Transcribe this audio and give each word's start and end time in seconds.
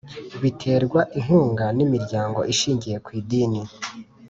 Baterwa 0.41 1.01
inkunga 1.17 1.65
n’ 1.77 1.79
Imiryango 1.85 2.39
ishingiye 2.53 2.97
ku 3.05 3.09
Idini 3.19 3.61